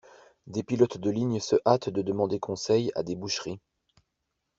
[0.47, 3.59] Des pilotes de ligne se hâtent de demander conseil à des boucheries.